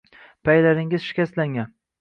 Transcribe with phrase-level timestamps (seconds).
[0.49, 1.73] Paylaringiz shikastlangan.